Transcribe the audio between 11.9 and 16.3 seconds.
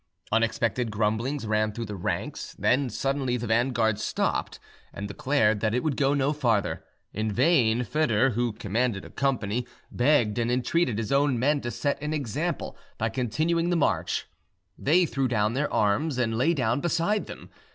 an example by continuing the march: they threw down their arms,